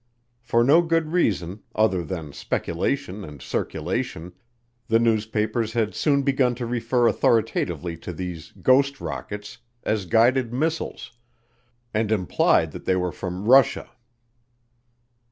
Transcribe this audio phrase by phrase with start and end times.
[0.41, 4.33] For no good reason, other than speculation and circulation,
[4.87, 11.11] the newspapers had soon begun to refer authoritatively to these "ghost rockets" as guided missiles,
[11.93, 13.91] and implied that they were from Russia.